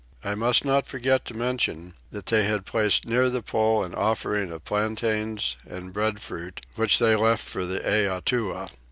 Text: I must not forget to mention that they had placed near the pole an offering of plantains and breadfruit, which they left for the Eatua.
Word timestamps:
I 0.23 0.33
must 0.33 0.65
not 0.65 0.87
forget 0.87 1.25
to 1.25 1.35
mention 1.35 1.93
that 2.09 2.25
they 2.25 2.45
had 2.45 2.65
placed 2.65 3.05
near 3.05 3.29
the 3.29 3.43
pole 3.43 3.83
an 3.83 3.93
offering 3.93 4.51
of 4.51 4.63
plantains 4.65 5.57
and 5.63 5.93
breadfruit, 5.93 6.65
which 6.75 6.97
they 6.97 7.15
left 7.15 7.47
for 7.47 7.67
the 7.67 7.81
Eatua. 7.81 8.71